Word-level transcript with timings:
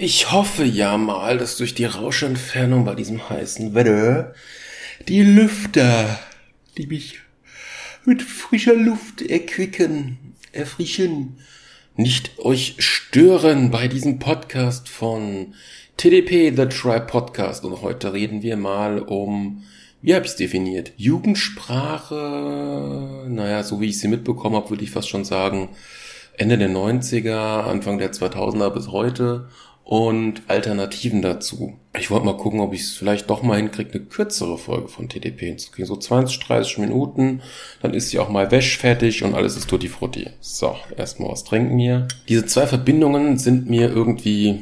Ich 0.00 0.30
hoffe 0.30 0.62
ja 0.62 0.96
mal, 0.96 1.38
dass 1.38 1.56
durch 1.56 1.74
die 1.74 1.84
Rauschentfernung 1.84 2.84
bei 2.84 2.94
diesem 2.94 3.28
heißen 3.28 3.74
Wetter 3.74 4.32
die 5.08 5.22
Lüfter, 5.22 6.20
die 6.76 6.86
mich 6.86 7.18
mit 8.04 8.22
frischer 8.22 8.76
Luft 8.76 9.22
erquicken, 9.22 10.36
erfrischen, 10.52 11.38
nicht 11.96 12.38
euch 12.38 12.76
stören 12.78 13.72
bei 13.72 13.88
diesem 13.88 14.20
Podcast 14.20 14.88
von 14.88 15.54
TDP, 15.96 16.52
The 16.54 16.66
Tribe 16.66 17.06
Podcast. 17.06 17.64
Und 17.64 17.82
heute 17.82 18.12
reden 18.12 18.42
wir 18.42 18.56
mal 18.56 19.00
um, 19.00 19.64
wie 20.00 20.14
habe 20.14 20.24
ich 20.24 20.30
es 20.30 20.36
definiert? 20.36 20.92
Jugendsprache, 20.96 23.26
naja, 23.28 23.64
so 23.64 23.80
wie 23.80 23.88
ich 23.88 23.98
sie 23.98 24.06
mitbekommen 24.06 24.54
habe, 24.54 24.70
würde 24.70 24.84
ich 24.84 24.92
fast 24.92 25.08
schon 25.08 25.24
sagen, 25.24 25.70
Ende 26.36 26.56
der 26.56 26.70
90er, 26.70 27.64
Anfang 27.64 27.98
der 27.98 28.12
2000er 28.12 28.70
bis 28.70 28.92
heute 28.92 29.48
und 29.88 30.42
Alternativen 30.48 31.22
dazu. 31.22 31.78
Ich 31.98 32.10
wollte 32.10 32.26
mal 32.26 32.36
gucken, 32.36 32.60
ob 32.60 32.74
ich 32.74 32.82
es 32.82 32.90
vielleicht 32.92 33.30
doch 33.30 33.42
mal 33.42 33.56
hinkriege, 33.56 33.90
eine 33.94 34.02
kürzere 34.02 34.58
Folge 34.58 34.88
von 34.88 35.08
TDP 35.08 35.46
hinzukriegen. 35.46 35.86
So 35.86 35.96
20, 35.96 36.40
30 36.40 36.76
Minuten, 36.76 37.40
dann 37.80 37.94
ist 37.94 38.10
sie 38.10 38.18
auch 38.18 38.28
mal 38.28 38.50
wäschfertig 38.50 39.24
und 39.24 39.34
alles 39.34 39.56
ist 39.56 39.70
tutti 39.70 39.88
frutti. 39.88 40.28
So, 40.40 40.76
erstmal 40.94 41.30
was 41.30 41.44
trinken 41.44 41.78
hier. 41.78 42.06
Diese 42.28 42.44
zwei 42.44 42.66
Verbindungen 42.66 43.38
sind 43.38 43.70
mir 43.70 43.88
irgendwie 43.88 44.60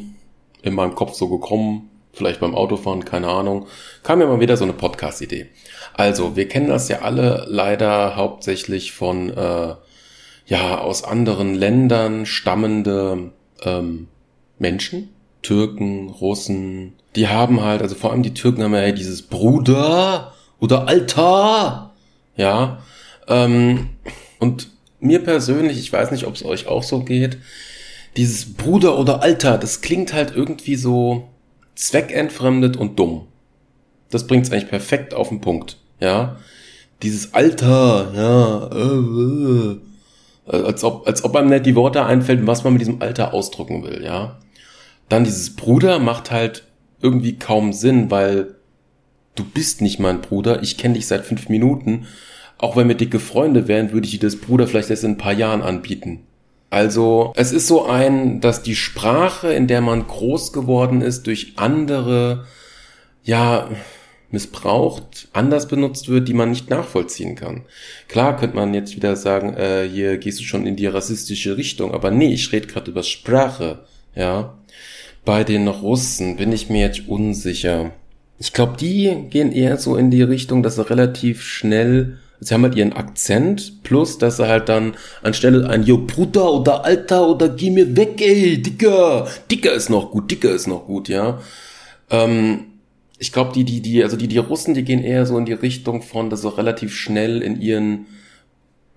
in 0.62 0.74
meinem 0.74 0.94
Kopf 0.94 1.14
so 1.14 1.28
gekommen, 1.28 1.90
vielleicht 2.12 2.38
beim 2.38 2.54
Autofahren, 2.54 3.04
keine 3.04 3.26
Ahnung, 3.26 3.66
kam 4.04 4.20
mir 4.20 4.28
mal 4.28 4.38
wieder 4.38 4.56
so 4.56 4.62
eine 4.62 4.74
Podcast-Idee. 4.74 5.48
Also, 5.94 6.36
wir 6.36 6.46
kennen 6.46 6.68
das 6.68 6.88
ja 6.88 7.00
alle 7.00 7.46
leider 7.48 8.14
hauptsächlich 8.14 8.92
von, 8.92 9.30
äh, 9.30 9.74
ja, 10.46 10.78
aus 10.78 11.02
anderen 11.02 11.56
Ländern 11.56 12.26
stammende 12.26 13.32
ähm, 13.64 14.06
Menschen, 14.60 15.10
Türken, 15.46 16.08
Russen, 16.08 16.94
die 17.14 17.28
haben 17.28 17.62
halt, 17.62 17.80
also 17.80 17.94
vor 17.94 18.10
allem 18.10 18.24
die 18.24 18.34
Türken 18.34 18.64
haben 18.64 18.74
ja 18.74 18.90
dieses 18.90 19.22
Bruder 19.22 20.32
oder 20.58 20.88
Alter, 20.88 21.92
ja. 22.36 22.82
Ähm, 23.28 23.90
und 24.40 24.70
mir 24.98 25.22
persönlich, 25.22 25.78
ich 25.78 25.92
weiß 25.92 26.10
nicht, 26.10 26.26
ob 26.26 26.34
es 26.34 26.44
euch 26.44 26.66
auch 26.66 26.82
so 26.82 27.04
geht, 27.04 27.38
dieses 28.16 28.54
Bruder 28.54 28.98
oder 28.98 29.22
Alter, 29.22 29.56
das 29.56 29.82
klingt 29.82 30.12
halt 30.12 30.34
irgendwie 30.34 30.74
so 30.74 31.28
zweckentfremdet 31.76 32.76
und 32.76 32.98
dumm. 32.98 33.28
Das 34.10 34.26
bringt 34.26 34.46
es 34.46 34.52
eigentlich 34.52 34.68
perfekt 34.68 35.14
auf 35.14 35.28
den 35.28 35.40
Punkt, 35.40 35.76
ja. 36.00 36.38
Dieses 37.02 37.34
Alter, 37.34 38.12
ja, 38.16 38.66
äh, 38.74 40.56
äh, 40.56 40.64
als 40.64 40.82
ob, 40.82 41.06
als 41.06 41.22
ob 41.22 41.36
einem 41.36 41.50
nicht 41.50 41.66
die 41.66 41.76
Worte 41.76 42.04
einfällt, 42.04 42.44
was 42.48 42.64
man 42.64 42.72
mit 42.72 42.80
diesem 42.80 43.00
Alter 43.00 43.32
ausdrücken 43.32 43.84
will, 43.84 44.02
ja. 44.02 44.38
Dann 45.08 45.24
dieses 45.24 45.54
Bruder 45.54 45.98
macht 45.98 46.30
halt 46.30 46.64
irgendwie 47.00 47.38
kaum 47.38 47.72
Sinn, 47.72 48.10
weil 48.10 48.56
du 49.34 49.44
bist 49.44 49.80
nicht 49.80 50.00
mein 50.00 50.20
Bruder, 50.20 50.62
ich 50.62 50.78
kenne 50.78 50.94
dich 50.94 51.06
seit 51.06 51.24
fünf 51.24 51.48
Minuten. 51.48 52.06
Auch 52.58 52.76
wenn 52.76 52.88
wir 52.88 52.94
dicke 52.94 53.20
Freunde 53.20 53.68
wären, 53.68 53.92
würde 53.92 54.06
ich 54.06 54.12
dir 54.12 54.20
das 54.20 54.36
Bruder 54.36 54.66
vielleicht 54.66 54.90
erst 54.90 55.04
in 55.04 55.12
ein 55.12 55.18
paar 55.18 55.34
Jahren 55.34 55.62
anbieten. 55.62 56.26
Also 56.70 57.32
es 57.36 57.52
ist 57.52 57.68
so 57.68 57.86
ein, 57.86 58.40
dass 58.40 58.62
die 58.62 58.74
Sprache, 58.74 59.52
in 59.52 59.66
der 59.66 59.80
man 59.80 60.06
groß 60.06 60.52
geworden 60.52 61.00
ist, 61.00 61.26
durch 61.26 61.52
andere, 61.56 62.46
ja, 63.22 63.68
missbraucht, 64.30 65.28
anders 65.32 65.68
benutzt 65.68 66.08
wird, 66.08 66.26
die 66.26 66.34
man 66.34 66.50
nicht 66.50 66.68
nachvollziehen 66.68 67.36
kann. 67.36 67.64
Klar 68.08 68.36
könnte 68.36 68.56
man 68.56 68.74
jetzt 68.74 68.96
wieder 68.96 69.14
sagen, 69.14 69.54
äh, 69.54 69.88
hier 69.88 70.18
gehst 70.18 70.40
du 70.40 70.44
schon 70.44 70.66
in 70.66 70.76
die 70.76 70.86
rassistische 70.86 71.56
Richtung, 71.56 71.94
aber 71.94 72.10
nee, 72.10 72.32
ich 72.32 72.50
rede 72.50 72.66
gerade 72.66 72.90
über 72.90 73.04
Sprache, 73.04 73.84
ja. 74.16 74.54
Bei 75.24 75.44
den 75.44 75.68
Russen 75.68 76.36
bin 76.36 76.52
ich 76.52 76.70
mir 76.70 76.86
jetzt 76.86 77.08
unsicher. 77.08 77.92
Ich 78.38 78.52
glaube, 78.52 78.76
die 78.78 79.26
gehen 79.30 79.52
eher 79.52 79.76
so 79.76 79.96
in 79.96 80.10
die 80.10 80.22
Richtung, 80.22 80.62
dass 80.62 80.76
sie 80.76 80.88
relativ 80.88 81.42
schnell, 81.42 82.18
sie 82.40 82.54
haben 82.54 82.62
halt 82.62 82.74
ihren 82.74 82.92
Akzent, 82.92 83.82
plus, 83.82 84.18
dass 84.18 84.36
sie 84.36 84.46
halt 84.46 84.68
dann 84.68 84.94
anstelle 85.22 85.68
ein 85.68 85.82
Jo 85.82 85.98
Bruder 85.98 86.52
oder 86.52 86.84
Alter 86.84 87.28
oder 87.28 87.48
geh 87.48 87.70
mir 87.70 87.96
weg, 87.96 88.20
ey, 88.20 88.60
Dicker, 88.60 89.26
Dicker 89.50 89.72
ist 89.72 89.90
noch 89.90 90.10
gut, 90.10 90.30
Dicker 90.30 90.50
ist 90.50 90.66
noch 90.66 90.86
gut, 90.86 91.08
ja. 91.08 91.40
Ähm, 92.10 92.66
ich 93.18 93.32
glaube, 93.32 93.52
die, 93.52 93.64
die, 93.64 93.80
die, 93.80 94.04
also 94.04 94.16
die, 94.16 94.28
die 94.28 94.38
Russen, 94.38 94.74
die 94.74 94.84
gehen 94.84 95.02
eher 95.02 95.26
so 95.26 95.38
in 95.38 95.46
die 95.46 95.54
Richtung 95.54 96.02
von, 96.02 96.30
dass 96.30 96.42
sie 96.42 96.56
relativ 96.56 96.94
schnell 96.94 97.42
in 97.42 97.60
ihren 97.60 98.06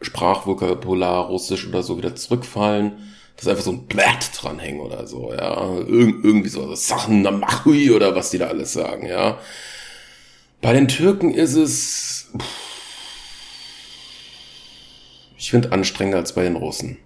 Sprachvokabular 0.01 1.27
Russisch 1.27 1.67
oder 1.67 1.81
so 1.81 1.97
wieder 1.97 2.15
zurückfallen 2.15 2.91
dass 3.39 3.47
einfach 3.47 3.63
so 3.63 3.71
ein 3.71 3.85
Blatt 3.85 4.31
dranhängen 4.35 4.81
oder 4.81 5.07
so, 5.07 5.31
ja. 5.33 5.77
Ir 5.79 6.13
irgendwie 6.23 6.49
so 6.49 6.75
Sachen 6.75 7.21
Namachui 7.21 7.91
oder 7.91 8.13
was 8.13 8.31
die 8.31 8.37
da 8.37 8.47
alles 8.47 8.73
sagen, 8.73 9.07
ja. 9.07 9.39
Bei 10.61 10.73
den 10.73 10.89
Türken 10.89 11.33
ist 11.33 11.55
es, 11.55 12.33
ich 15.37 15.51
finde 15.51 15.71
anstrengender 15.71 16.17
als 16.17 16.33
bei 16.33 16.43
den 16.43 16.57
Russen. 16.57 16.97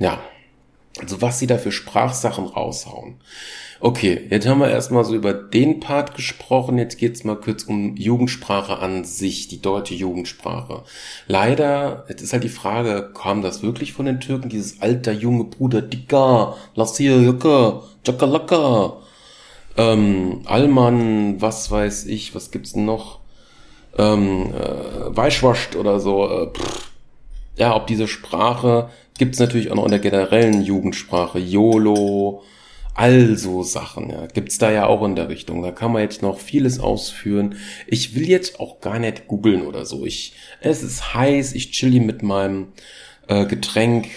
Ja. 0.00 0.20
Also 0.98 1.22
was 1.22 1.38
sie 1.38 1.46
da 1.46 1.56
für 1.56 1.72
Sprachsachen 1.72 2.46
raushauen. 2.46 3.16
Okay, 3.82 4.26
jetzt 4.28 4.46
haben 4.46 4.60
wir 4.60 4.68
erstmal 4.68 5.04
so 5.04 5.14
über 5.14 5.32
den 5.32 5.80
Part 5.80 6.14
gesprochen. 6.14 6.76
Jetzt 6.76 6.98
geht's 6.98 7.24
mal 7.24 7.36
kurz 7.36 7.62
um 7.64 7.96
Jugendsprache 7.96 8.78
an 8.78 9.04
sich, 9.04 9.48
die 9.48 9.62
deutsche 9.62 9.94
Jugendsprache. 9.94 10.82
Leider, 11.28 12.04
jetzt 12.08 12.20
ist 12.20 12.34
halt 12.34 12.44
die 12.44 12.50
Frage, 12.50 13.10
kam 13.14 13.40
das 13.40 13.62
wirklich 13.62 13.94
von 13.94 14.04
den 14.04 14.20
Türken, 14.20 14.50
dieses 14.50 14.82
alter 14.82 15.12
junge 15.12 15.44
Bruder, 15.44 15.80
Dicker, 15.80 16.56
lass 16.74 16.98
hier, 16.98 17.22
Jacke, 17.22 17.80
Chakalaka, 18.04 18.98
ähm, 19.78 20.42
Allmann, 20.44 21.40
was 21.40 21.70
weiß 21.70 22.04
ich, 22.04 22.34
was 22.34 22.50
gibt's 22.50 22.74
denn 22.74 22.84
noch? 22.84 23.20
Ähm, 23.96 24.52
äh, 24.52 25.16
Weichwascht 25.16 25.74
oder 25.76 26.00
so. 26.00 26.28
Äh, 26.28 26.46
pff. 26.52 26.89
Ja, 27.56 27.74
ob 27.76 27.86
diese 27.86 28.08
Sprache 28.08 28.90
gibt's 29.18 29.38
natürlich 29.38 29.70
auch 29.70 29.76
noch 29.76 29.84
in 29.84 29.90
der 29.90 30.00
generellen 30.00 30.62
Jugendsprache. 30.62 31.38
YOLO, 31.38 32.42
also 32.94 33.62
Sachen, 33.62 34.10
ja, 34.10 34.26
gibt's 34.26 34.58
da 34.58 34.70
ja 34.70 34.86
auch 34.86 35.04
in 35.04 35.14
der 35.16 35.28
Richtung. 35.28 35.62
Da 35.62 35.70
kann 35.70 35.92
man 35.92 36.02
jetzt 36.02 36.22
noch 36.22 36.38
vieles 36.38 36.80
ausführen. 36.80 37.56
Ich 37.86 38.14
will 38.14 38.28
jetzt 38.28 38.60
auch 38.60 38.80
gar 38.80 38.98
nicht 38.98 39.28
googeln 39.28 39.62
oder 39.62 39.84
so. 39.84 40.04
Ich, 40.04 40.34
es 40.60 40.82
ist 40.82 41.14
heiß, 41.14 41.54
ich 41.54 41.70
chill 41.70 42.00
mit 42.00 42.22
meinem 42.22 42.68
äh, 43.28 43.46
Getränk, 43.46 44.08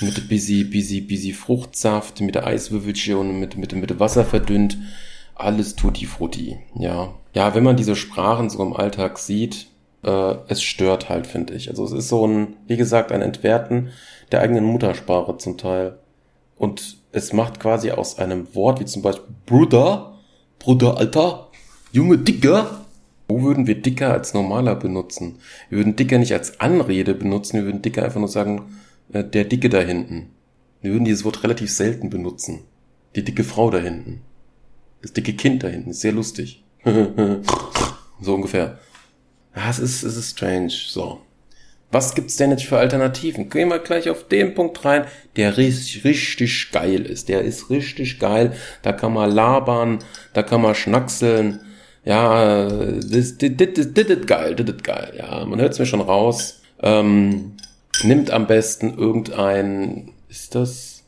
mit 0.00 0.28
busy, 0.28 0.64
busy, 0.64 1.00
busy 1.00 1.32
Fruchtsaft, 1.32 2.20
mit 2.20 2.34
der 2.34 2.46
Eiswürfelchen 2.46 3.16
und 3.16 3.40
mit, 3.40 3.56
mit, 3.56 3.72
mit 3.74 4.00
Wasser 4.00 4.24
verdünnt. 4.24 4.78
Alles 5.34 5.76
tutti 5.76 6.06
frutti, 6.06 6.58
ja. 6.74 7.14
Ja, 7.34 7.54
wenn 7.54 7.64
man 7.64 7.76
diese 7.76 7.96
Sprachen 7.96 8.50
so 8.50 8.62
im 8.62 8.74
Alltag 8.74 9.18
sieht, 9.18 9.66
äh, 10.02 10.34
es 10.48 10.62
stört 10.62 11.08
halt, 11.08 11.26
finde 11.26 11.54
ich. 11.54 11.68
Also 11.68 11.84
es 11.84 11.92
ist 11.92 12.08
so 12.08 12.26
ein, 12.26 12.56
wie 12.66 12.76
gesagt, 12.76 13.12
ein 13.12 13.22
Entwerten 13.22 13.90
der 14.32 14.40
eigenen 14.40 14.64
Muttersprache 14.64 15.36
zum 15.38 15.58
Teil. 15.58 15.98
Und 16.56 16.98
es 17.12 17.32
macht 17.32 17.60
quasi 17.60 17.90
aus 17.90 18.18
einem 18.18 18.54
Wort 18.54 18.80
wie 18.80 18.84
zum 18.84 19.02
Beispiel 19.02 19.34
Bruder, 19.46 20.18
Bruder, 20.58 20.98
Alter, 20.98 21.48
Junge, 21.92 22.18
Dicker. 22.18 22.84
Wo 23.28 23.42
würden 23.42 23.66
wir 23.66 23.80
Dicker 23.80 24.12
als 24.12 24.34
normaler 24.34 24.74
benutzen? 24.74 25.38
Wir 25.68 25.78
würden 25.78 25.96
Dicker 25.96 26.18
nicht 26.18 26.32
als 26.32 26.60
Anrede 26.60 27.14
benutzen, 27.14 27.58
wir 27.58 27.64
würden 27.64 27.82
Dicker 27.82 28.04
einfach 28.04 28.18
nur 28.18 28.28
sagen, 28.28 28.76
äh, 29.12 29.22
der 29.22 29.44
Dicke 29.44 29.68
da 29.68 29.80
hinten. 29.80 30.30
Wir 30.80 30.92
würden 30.92 31.04
dieses 31.04 31.24
Wort 31.24 31.42
relativ 31.42 31.70
selten 31.70 32.10
benutzen. 32.10 32.60
Die 33.14 33.24
dicke 33.24 33.44
Frau 33.44 33.70
da 33.70 33.78
hinten. 33.78 34.22
Das 35.02 35.12
dicke 35.12 35.34
Kind 35.34 35.62
da 35.62 35.68
hinten. 35.68 35.90
Ist 35.90 36.00
sehr 36.00 36.12
lustig. 36.12 36.64
so 38.20 38.34
ungefähr. 38.34 38.78
Ja, 39.54 39.70
es 39.70 39.78
ist, 39.78 40.02
es 40.02 40.16
ist 40.16 40.30
strange. 40.30 40.70
So. 40.70 41.20
Was 41.92 42.14
gibt's 42.14 42.36
denn 42.36 42.50
jetzt 42.50 42.64
für 42.64 42.78
Alternativen? 42.78 43.50
Gehen 43.50 43.68
wir 43.68 43.80
gleich 43.80 44.08
auf 44.08 44.28
den 44.28 44.54
Punkt 44.54 44.84
rein, 44.84 45.06
der 45.36 45.56
richtig, 45.56 46.04
richtig 46.04 46.70
geil 46.70 47.04
ist. 47.04 47.28
Der 47.28 47.42
ist 47.42 47.68
richtig 47.68 48.20
geil. 48.20 48.52
Da 48.82 48.92
kann 48.92 49.12
man 49.12 49.30
labern, 49.30 49.98
da 50.32 50.42
kann 50.44 50.62
man 50.62 50.76
schnackseln. 50.76 51.60
Ja, 52.04 52.68
das, 52.68 53.38
das, 53.38 53.50
das, 53.56 53.92
das 53.92 54.06
ist 54.06 54.26
geil, 54.26 54.54
das 54.54 54.74
ist 54.74 54.84
geil. 54.84 55.14
Ja, 55.18 55.44
man 55.44 55.60
hört's 55.60 55.80
mir 55.80 55.86
schon 55.86 56.00
raus. 56.00 56.60
Ähm, 56.80 57.56
nimmt 58.04 58.30
am 58.30 58.46
besten 58.46 58.96
irgendein, 58.96 60.12
ist 60.28 60.54
das 60.54 61.02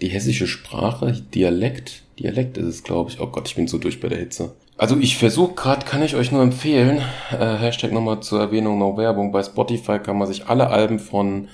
die 0.00 0.08
hessische 0.08 0.48
Sprache? 0.48 1.22
Dialekt? 1.34 2.02
Dialekt 2.18 2.58
ist 2.58 2.66
es, 2.66 2.82
glaube 2.82 3.10
ich. 3.10 3.20
Oh 3.20 3.28
Gott, 3.28 3.48
ich 3.48 3.54
bin 3.54 3.68
so 3.68 3.78
durch 3.78 4.00
bei 4.00 4.08
der 4.08 4.18
Hitze. 4.18 4.52
Also 4.80 4.96
ich 4.96 5.18
versuche 5.18 5.56
gerade, 5.56 5.84
kann 5.84 6.02
ich 6.02 6.16
euch 6.16 6.32
nur 6.32 6.42
empfehlen, 6.42 7.02
äh, 7.38 7.58
Hashtag 7.58 7.92
nochmal 7.92 8.20
zur 8.20 8.40
Erwähnung, 8.40 8.78
no 8.78 8.96
Werbung, 8.96 9.30
bei 9.30 9.42
Spotify 9.42 9.98
kann 9.98 10.16
man 10.16 10.26
sich 10.26 10.46
alle 10.46 10.68
Alben 10.68 10.98
von 10.98 11.48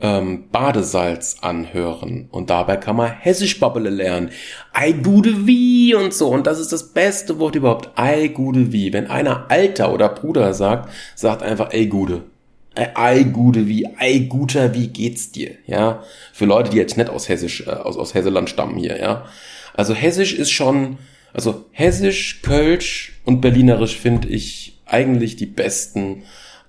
ähm, 0.00 0.44
Badesalz 0.52 1.38
anhören 1.40 2.28
und 2.30 2.48
dabei 2.48 2.76
kann 2.76 2.94
man 2.94 3.10
Hessisch 3.10 3.58
babbele 3.58 3.90
lernen. 3.90 4.30
Ei 4.72 4.92
gude 4.92 5.48
wie 5.48 5.96
und 5.96 6.14
so 6.14 6.28
und 6.28 6.46
das 6.46 6.60
ist 6.60 6.72
das 6.72 6.92
beste 6.92 7.40
Wort 7.40 7.56
überhaupt, 7.56 7.90
ei 7.96 8.28
gude 8.28 8.72
wie. 8.72 8.92
Wenn 8.92 9.08
einer 9.08 9.50
Alter 9.50 9.92
oder 9.92 10.08
Bruder 10.08 10.54
sagt, 10.54 10.90
sagt 11.16 11.42
einfach 11.42 11.72
ey 11.72 11.88
gude. 11.88 12.22
Ei 12.76 13.24
gude 13.24 13.66
wie, 13.66 13.88
ei 13.98 14.28
guter, 14.28 14.74
wie 14.74 14.86
geht's 14.86 15.32
dir? 15.32 15.56
Ja, 15.66 16.04
für 16.32 16.44
Leute, 16.44 16.70
die 16.70 16.76
jetzt 16.76 16.96
nicht 16.96 17.10
aus 17.10 17.28
Hessisch, 17.28 17.66
äh, 17.66 17.70
aus, 17.70 17.96
aus 17.96 18.14
Hesseland 18.14 18.48
stammen 18.48 18.76
hier, 18.76 18.96
ja. 19.00 19.24
Also 19.74 19.92
Hessisch 19.92 20.34
ist 20.34 20.52
schon, 20.52 20.98
also 21.32 21.66
Hessisch, 21.72 22.42
Kölsch 22.42 23.20
und 23.24 23.40
Berlinerisch 23.40 23.96
finde 23.96 24.28
ich 24.28 24.80
eigentlich 24.86 25.36
die 25.36 25.46
besten 25.46 26.24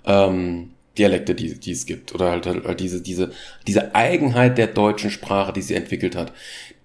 ähm, 0.06 0.70
Dialekte, 0.98 1.34
die, 1.34 1.58
die 1.58 1.72
es 1.72 1.86
gibt. 1.86 2.14
Oder 2.14 2.30
halt, 2.30 2.46
halt 2.46 2.80
diese, 2.80 3.00
diese, 3.00 3.30
diese 3.66 3.94
Eigenheit 3.94 4.58
der 4.58 4.68
deutschen 4.68 5.10
Sprache, 5.10 5.52
die 5.52 5.62
sie 5.62 5.74
entwickelt 5.74 6.16
hat. 6.16 6.32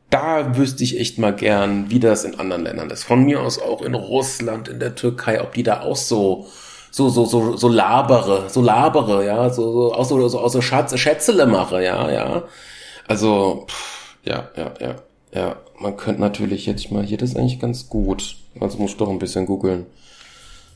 Da 0.09 0.57
wüsste 0.57 0.83
ich 0.83 0.99
echt 0.99 1.17
mal 1.17 1.35
gern, 1.35 1.89
wie 1.89 1.99
das 1.99 2.23
in 2.23 2.39
anderen 2.39 2.63
Ländern 2.63 2.89
ist. 2.89 3.03
Von 3.03 3.25
mir 3.25 3.41
aus 3.41 3.59
auch 3.61 3.81
in 3.81 3.93
Russland, 3.93 4.69
in 4.69 4.79
der 4.79 4.95
Türkei, 4.95 5.41
ob 5.41 5.53
die 5.53 5.63
da 5.63 5.81
auch 5.81 5.97
so, 5.97 6.47
so, 6.91 7.09
so, 7.09 7.25
so, 7.25 7.57
so 7.57 7.67
labere, 7.67 8.49
so 8.49 8.61
labere, 8.61 9.25
ja, 9.25 9.49
so, 9.49 9.73
so, 9.73 9.93
auch 9.93 10.05
so, 10.05 10.29
so, 10.29 10.47
so 10.47 10.61
Schatz, 10.61 10.97
Schätzele 10.97 11.45
mache, 11.45 11.83
ja, 11.83 12.09
ja. 12.09 12.43
Also, 13.05 13.65
pff, 13.67 14.17
ja, 14.23 14.49
ja, 14.55 14.73
ja, 14.79 14.95
ja. 15.33 15.57
Man 15.79 15.95
könnte 15.95 16.21
natürlich 16.21 16.65
jetzt 16.65 16.91
mal 16.91 17.05
hier, 17.05 17.17
das 17.17 17.31
ist 17.31 17.37
eigentlich 17.37 17.59
ganz 17.59 17.87
gut. 17.87 18.37
Also 18.59 18.79
muss 18.79 18.91
ich 18.91 18.97
doch 18.97 19.09
ein 19.09 19.19
bisschen 19.19 19.45
googeln. 19.45 19.85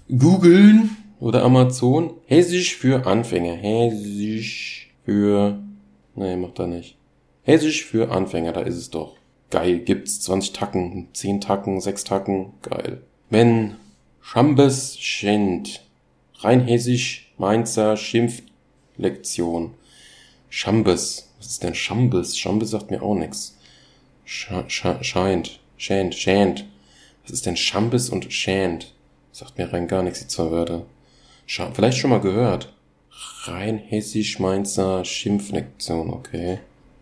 Googeln 0.10 0.96
oder 1.20 1.44
Amazon. 1.44 2.14
Hessisch 2.28 2.76
für 2.76 3.08
Anfänger. 3.08 3.56
Hessisch 3.56 4.94
für, 5.06 5.60
nee, 6.16 6.36
macht 6.36 6.60
er 6.60 6.68
nicht. 6.68 6.98
Hessisch 7.44 7.84
für 7.86 8.12
Anfänger, 8.12 8.54
da 8.54 8.62
ist 8.62 8.76
es 8.76 8.90
doch. 8.92 9.16
Geil, 9.50 9.80
gibt's 9.80 10.22
20 10.22 10.54
Tacken, 10.54 11.08
10 11.14 11.42
Tacken, 11.42 11.82
6 11.82 12.04
Tacken, 12.04 12.54
geil. 12.62 13.02
Wenn 13.30 13.76
Schambes 14.22 15.00
schend, 15.00 15.84
rein 16.40 16.62
hessisch 16.62 17.34
Mainzer 17.38 17.98
Schimpflektion. 17.98 19.74
Schambes, 20.50 21.32
was 21.40 21.48
ist 21.48 21.64
denn 21.64 21.74
Schambes? 21.74 22.38
Schambes 22.38 22.70
sagt 22.70 22.92
mir 22.92 23.02
auch 23.02 23.16
nix. 23.16 23.58
Scha 24.34 24.64
scha 24.70 25.04
scheint, 25.04 25.60
schänt, 25.76 26.16
schänt. 26.16 26.66
Was 27.24 27.34
ist 27.34 27.46
denn 27.46 27.58
Schambes 27.58 28.10
und 28.10 28.32
schänt? 28.32 28.94
Sagt 29.34 29.58
mir 29.58 29.74
rein 29.74 29.90
gar 29.90 30.04
nichts, 30.04 30.22
die 30.22 30.28
zwei 30.28 30.50
Wörter. 30.52 30.86
Scha 31.46 31.70
vielleicht 31.74 31.98
schon 31.98 32.12
mal 32.12 32.22
gehört. 32.22 32.72
Rein 33.44 33.78
hessisch 33.78 34.40
Mainzer 34.40 35.04
Schimpflektion, 35.04 36.12
okay. 36.12 36.60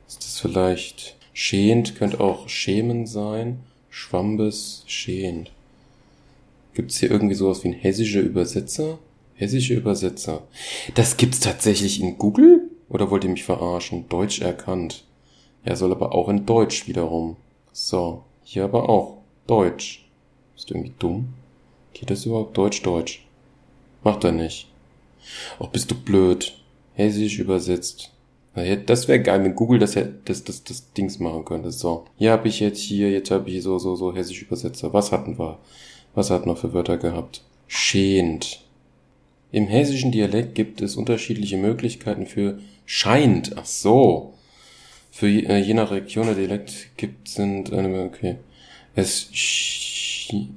Ist 0.08 0.24
das 0.24 0.40
vielleicht 0.40 1.18
Schäend 1.32 1.96
könnte 1.96 2.20
auch 2.20 2.50
schämen 2.50 3.06
sein. 3.06 3.60
Schwambes, 3.92 4.84
schäend. 4.88 5.52
Gibt's 6.74 6.98
hier 6.98 7.12
irgendwie 7.12 7.36
sowas 7.36 7.64
wie 7.64 7.68
ein 7.68 7.74
hessischer 7.74 8.22
Übersetzer? 8.22 8.98
Hessische 9.36 9.76
Übersetzer. 9.76 10.48
Das 10.96 11.16
gibt's 11.16 11.42
tatsächlich 11.42 12.02
in 12.02 12.18
Google? 12.18 12.72
Oder 12.90 13.12
wollt 13.12 13.24
ihr 13.24 13.30
mich 13.30 13.44
verarschen? 13.44 14.10
Deutsch 14.10 14.42
erkannt. 14.42 15.04
Ja, 15.66 15.76
soll 15.76 15.92
aber 15.92 16.14
auch 16.14 16.30
in 16.30 16.46
Deutsch 16.46 16.88
wiederum. 16.88 17.36
So, 17.72 18.24
hier 18.44 18.64
aber 18.64 18.90
auch. 18.90 19.18
Deutsch. 19.48 20.08
Ist 20.56 20.70
irgendwie 20.72 20.94
dumm? 21.00 21.30
Geht 21.94 22.10
das 22.10 22.26
überhaupt 22.26 22.58
Deutsch-Deutsch? 22.58 23.26
Macht 24.04 24.24
er 24.24 24.32
nicht. 24.32 24.68
Och, 25.60 25.70
bist 25.70 25.90
du 25.92 25.96
blöd. 25.96 26.56
Hessisch 26.94 27.40
übersetzt. 27.40 28.12
Das 28.86 29.08
wäre 29.08 29.22
geil, 29.22 29.44
wenn 29.44 29.56
Google 29.56 29.80
das, 29.80 29.98
das, 30.26 30.44
das, 30.44 30.64
das 30.64 30.92
Dings 30.94 31.20
machen 31.20 31.46
könnte. 31.46 31.72
So, 31.72 32.06
hier 32.18 32.32
habe 32.32 32.48
ich 32.48 32.60
jetzt 32.60 32.80
hier, 32.80 33.10
jetzt 33.10 33.32
habe 33.32 33.50
ich 33.50 33.64
so, 33.64 33.80
so, 33.80 33.96
so 33.96 34.14
hessisch 34.14 34.42
Übersetzer. 34.42 34.92
Was 34.94 35.12
hatten 35.12 35.38
wir? 35.40 35.60
Was 36.14 36.30
hatten 36.30 36.50
wir 36.50 36.56
für 36.56 36.74
Wörter 36.74 36.98
gehabt? 36.98 37.44
Schänt. 37.68 38.66
Im 39.52 39.68
hessischen 39.68 40.12
Dialekt 40.12 40.56
gibt 40.56 40.82
es 40.82 40.96
unterschiedliche 40.96 41.58
Möglichkeiten 41.58 42.26
für 42.26 42.60
scheint. 42.86 43.56
Ach 43.58 43.66
so. 43.66 44.34
Für 45.12 45.28
je, 45.28 45.46
äh, 45.46 45.58
je 45.58 45.74
nach 45.74 45.92
Region 45.92 46.28
der 46.28 46.36
Dialekt 46.36 46.96
gibt 46.98 47.28
sind 47.28 47.74
eine, 47.74 48.04
okay. 48.04 48.38
Es, 48.96 49.30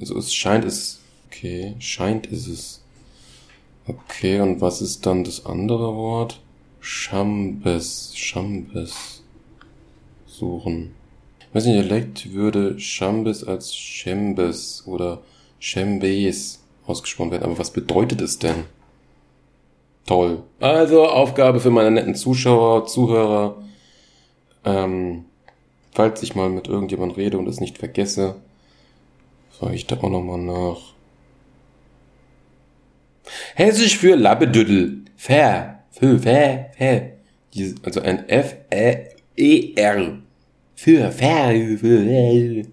also 0.01 0.19
es 0.19 0.35
scheint 0.35 0.65
es, 0.65 1.01
okay, 1.27 1.75
scheint 1.79 2.27
ist 2.27 2.47
es. 2.47 2.83
Okay, 3.87 4.41
und 4.41 4.61
was 4.61 4.81
ist 4.81 5.07
dann 5.07 5.25
das 5.25 5.45
andere 5.45 5.95
Wort? 5.97 6.41
Schambes, 6.81 8.13
Schambes 8.15 9.23
suchen. 10.27 10.95
Ich 11.41 11.55
weiß 11.55 11.67
nicht, 11.67 11.85
Dialekt 11.85 12.33
würde 12.33 12.79
Schambes 12.79 13.45
als 13.45 13.75
Schembes 13.75 14.85
oder 14.87 15.23
Schembes 15.59 16.63
ausgesprochen 16.87 17.31
werden, 17.31 17.45
aber 17.45 17.59
was 17.59 17.73
bedeutet 17.73 18.21
es 18.21 18.39
denn? 18.39 18.65
Toll. 20.07 20.43
Also 20.61 21.07
Aufgabe 21.07 21.61
für 21.61 21.71
meine 21.71 21.91
netten 21.91 22.15
Zuschauer, 22.15 22.87
Zuhörer. 22.87 23.57
Ähm, 24.65 25.25
falls 25.93 26.23
ich 26.23 26.35
mal 26.35 26.49
mit 26.51 26.69
irgendjemand 26.69 27.17
rede 27.17 27.39
und 27.39 27.49
es 27.49 27.61
nicht 27.61 27.79
vergesse, 27.79 28.37
frage 29.51 29.75
ich 29.75 29.87
da 29.87 29.97
auch 29.97 30.11
nochmal 30.11 30.39
nach. 30.39 30.81
Hessisch 33.55 33.99
für 33.99 34.17
Labbedüdel. 34.17 35.03
Fair. 35.17 35.85
Für, 35.91 36.19
für, 36.19 36.67
für. 36.77 37.13
Also 37.83 38.01
ein 38.01 38.29
F-E-E-R. 38.29 39.09
Für, 40.75 41.13
für, 41.13 41.79
für. 41.79 42.67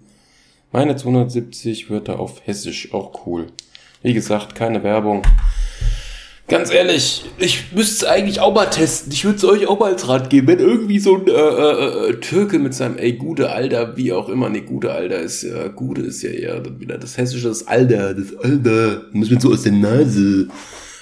Meine 0.72 0.96
270 0.96 1.90
Wörter 1.90 2.18
auf 2.18 2.46
Hessisch, 2.46 2.94
auch 2.94 3.26
cool. 3.26 3.48
Wie 4.02 4.14
gesagt, 4.14 4.54
keine 4.54 4.82
Werbung. 4.82 5.22
Ganz 6.50 6.72
ehrlich, 6.72 7.24
ich 7.38 7.72
müsste 7.72 8.04
es 8.04 8.10
eigentlich 8.10 8.40
auch 8.40 8.52
mal 8.52 8.66
testen. 8.66 9.12
Ich 9.12 9.24
würde 9.24 9.36
es 9.36 9.44
euch 9.44 9.68
auch 9.68 9.78
mal 9.78 9.92
als 9.92 10.08
Rat 10.08 10.30
geben. 10.30 10.48
Wenn 10.48 10.58
irgendwie 10.58 10.98
so 10.98 11.14
ein 11.14 11.28
äh, 11.28 11.30
äh, 11.30 12.10
äh, 12.10 12.14
Türke 12.20 12.58
mit 12.58 12.74
seinem 12.74 12.98
ey 12.98 13.12
gute 13.12 13.50
Alter, 13.50 13.96
wie 13.96 14.12
auch 14.12 14.28
immer, 14.28 14.48
ne 14.48 14.62
gute 14.62 14.92
Alter 14.92 15.20
ist 15.20 15.42
ja, 15.42 15.68
gute 15.68 16.02
ist 16.02 16.22
ja 16.22 16.30
eher 16.30 16.62
wieder 16.80 16.98
das 16.98 17.16
hessische, 17.16 17.48
das 17.48 17.68
Alter, 17.68 18.14
das 18.14 18.36
Alter. 18.36 19.02
Muss 19.12 19.30
mir 19.30 19.40
so 19.40 19.52
aus 19.52 19.62
der 19.62 19.72
Nase. 19.72 20.48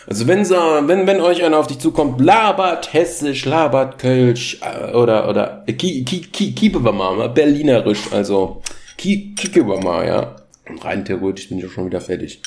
Also 0.07 0.27
wenn 0.27 0.45
wenn, 0.87 1.07
wenn 1.07 1.21
euch 1.21 1.43
einer 1.43 1.59
auf 1.59 1.67
dich 1.67 1.79
zukommt, 1.79 2.21
labert 2.21 2.93
hessisch, 2.93 3.47
labert 3.47 3.99
kölsch, 3.99 4.61
äh, 4.63 4.93
oder, 4.95 5.29
oder, 5.29 5.65
äh, 5.67 5.73
ki, 5.73 6.05
ki, 6.05 6.53
ki, 6.53 6.71
mal, 6.71 7.29
berlinerisch, 7.29 8.11
also, 8.11 8.63
ki, 8.97 9.35
mal, 9.83 10.07
ja. 10.07 10.37
Rein 10.83 11.05
theoretisch 11.05 11.49
bin 11.49 11.59
ich 11.59 11.67
auch 11.67 11.71
schon 11.71 11.87
wieder 11.87 12.01
fertig. 12.01 12.41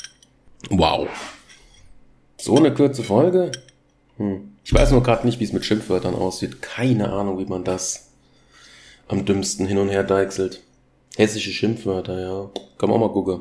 Wow. 0.70 1.08
So 2.38 2.56
eine 2.56 2.74
kurze 2.74 3.02
Folge? 3.02 3.52
Hm. 4.16 4.52
Ich 4.64 4.72
weiß 4.72 4.92
nur 4.92 5.02
gerade 5.02 5.26
nicht, 5.26 5.40
wie 5.40 5.44
es 5.44 5.52
mit 5.52 5.64
Schimpfwörtern 5.64 6.14
aussieht. 6.14 6.62
Keine 6.62 7.12
Ahnung, 7.12 7.38
wie 7.38 7.46
man 7.46 7.64
das 7.64 8.10
am 9.08 9.24
dümmsten 9.24 9.66
hin 9.66 9.78
und 9.78 9.88
her 9.88 10.04
deichselt. 10.04 10.62
Hessische 11.16 11.50
Schimpfwörter, 11.50 12.20
ja. 12.20 12.50
Kann 12.78 12.88
man 12.88 12.96
auch 12.96 13.08
mal 13.08 13.12
gucken. 13.12 13.40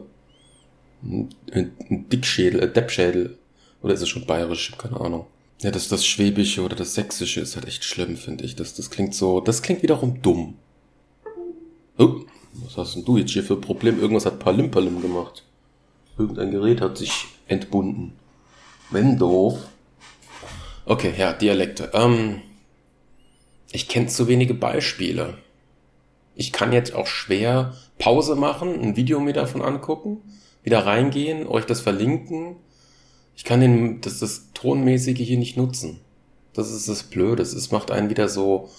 Ein, 1.03 1.71
Dickschädel, 2.12 2.62
ein 2.62 2.74
Deppschädel. 2.74 3.38
Oder 3.81 3.93
ist 3.93 4.01
es 4.01 4.10
schon 4.10 4.25
bayerisch? 4.25 4.74
Keine 4.77 5.00
Ahnung. 5.00 5.25
Ja, 5.62 5.71
das, 5.71 5.88
das 5.88 6.05
Schwäbische 6.05 6.63
oder 6.63 6.75
das 6.75 6.95
Sächsische 6.95 7.39
ist 7.39 7.55
halt 7.55 7.67
echt 7.67 7.83
schlimm, 7.83 8.17
finde 8.17 8.43
ich. 8.43 8.55
Das, 8.55 8.74
das 8.74 8.89
klingt 8.89 9.13
so, 9.13 9.39
das 9.39 9.62
klingt 9.62 9.83
wiederum 9.83 10.21
dumm. 10.21 10.55
Oh, 11.98 12.21
was 12.53 12.77
hast 12.77 12.95
denn 12.95 13.05
du 13.05 13.17
jetzt 13.17 13.31
hier 13.31 13.43
für 13.43 13.53
ein 13.53 13.62
Problem? 13.62 14.00
Irgendwas 14.00 14.25
hat 14.25 14.39
Palimpalim 14.39 15.01
gemacht. 15.01 15.43
Irgendein 16.17 16.51
Gerät 16.51 16.81
hat 16.81 16.98
sich 16.98 17.27
entbunden. 17.48 18.13
Wenn 18.91 19.17
doof. 19.17 19.57
Okay, 20.86 21.13
ja, 21.17 21.33
Dialekte. 21.33 21.91
Ähm, 21.93 22.41
ich 23.71 23.88
kenne 23.88 24.07
zu 24.07 24.27
wenige 24.27 24.53
Beispiele. 24.53 25.38
Ich 26.36 26.51
kann 26.51 26.74
jetzt 26.74 26.93
auch 26.93 27.07
schwer 27.07 27.74
Pause 27.98 28.36
machen, 28.36 28.79
ein 28.79 28.95
Video 28.95 29.19
mir 29.19 29.33
davon 29.33 29.62
angucken, 29.62 30.21
wieder 30.63 30.86
reingehen, 30.86 31.48
euch 31.48 31.65
das 31.65 31.81
verlinken 31.81 32.57
ich 33.41 33.45
kann 33.45 33.60
den, 33.60 34.01
das, 34.01 34.19
das 34.19 34.50
Tonmäßige 34.53 35.17
hier 35.17 35.39
nicht 35.39 35.57
nutzen. 35.57 36.00
Das 36.53 36.71
ist 36.71 36.88
das 36.88 37.01
Blöde. 37.01 37.41
Es 37.41 37.71
macht 37.71 37.89
einen 37.89 38.12
wieder 38.12 38.29
so, 38.29 38.69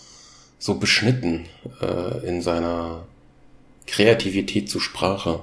so 0.59 0.77
beschnitten 0.77 1.47
äh, 1.81 2.25
in 2.27 2.43
seiner 2.43 3.05
Kreativität 3.89 4.71
zur 4.71 4.81
Sprache. 4.81 5.43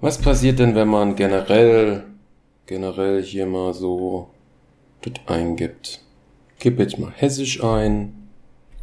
Was 0.00 0.16
passiert 0.18 0.58
denn, 0.58 0.74
wenn 0.74 0.88
man 0.88 1.16
generell, 1.16 2.04
generell 2.66 3.22
hier 3.22 3.46
mal 3.46 3.74
so 3.74 4.30
das 5.02 5.14
eingibt? 5.26 6.00
Gib 6.58 6.78
jetzt 6.78 6.98
mal 6.98 7.12
Hessisch 7.14 7.62
ein. 7.62 8.28